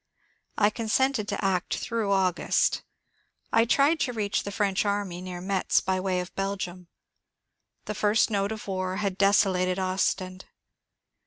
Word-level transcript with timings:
I 0.57 0.71
consented 0.71 1.27
to 1.27 1.45
act 1.45 1.75
through 1.77 2.11
August. 2.11 2.81
I 3.53 3.65
tried 3.65 3.99
to 3.99 4.13
reach 4.13 4.41
the 4.41 4.51
French 4.51 4.83
army 4.83 5.21
near 5.21 5.41
Metz 5.41 5.79
by 5.79 5.99
way 5.99 6.19
of 6.19 6.33
Belgium. 6.35 6.87
The 7.85 7.93
first 7.93 8.31
note 8.31 8.51
of 8.51 8.65
war 8.67 8.95
had 8.95 9.15
desolated 9.15 9.77
Ostend. 9.77 10.45